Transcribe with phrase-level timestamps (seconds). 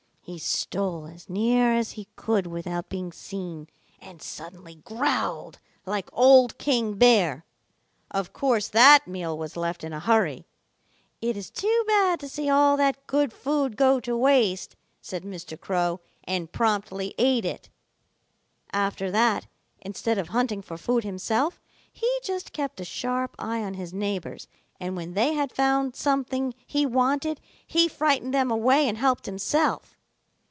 [0.23, 3.67] He stole as near as he could without being seen
[3.99, 7.43] and suddenly growled like old King Bear.
[8.11, 10.45] Of course that meal was left in a hurry.
[11.21, 15.59] 'It is too bad to see all that good food go to waste,' said Mr.
[15.59, 17.69] Crow and promptly ate it.
[18.71, 19.47] "After that,
[19.81, 21.59] instead of hunting for food himself,
[21.91, 24.47] he just kept a sharp eye on his neighbors,
[24.79, 29.97] and when they had found something he wanted, he frightened them away and helped himself.